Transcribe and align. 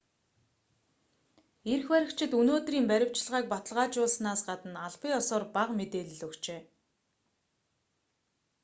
эрх 1.73 1.85
баригчид 1.93 2.31
өнөөдрийн 2.41 2.85
баривчилгааг 2.91 3.45
баталгаажуулсанаас 3.53 4.41
гадна 4.49 4.77
албан 4.87 5.11
ёсоор 5.19 5.43
бага 5.55 5.73
мэдээлэл 5.79 6.21
өгчээ 6.27 6.61